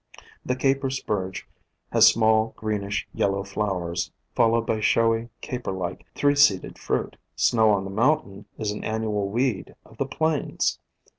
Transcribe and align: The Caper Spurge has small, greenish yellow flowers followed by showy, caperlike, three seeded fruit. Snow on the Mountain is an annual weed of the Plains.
The 0.43 0.55
Caper 0.55 0.89
Spurge 0.89 1.47
has 1.91 2.07
small, 2.07 2.55
greenish 2.57 3.07
yellow 3.13 3.43
flowers 3.43 4.11
followed 4.33 4.65
by 4.65 4.79
showy, 4.79 5.29
caperlike, 5.43 6.07
three 6.15 6.33
seeded 6.33 6.79
fruit. 6.79 7.17
Snow 7.35 7.69
on 7.69 7.83
the 7.83 7.91
Mountain 7.91 8.47
is 8.57 8.71
an 8.71 8.83
annual 8.83 9.29
weed 9.29 9.75
of 9.85 9.97
the 9.99 10.07
Plains. 10.07 10.79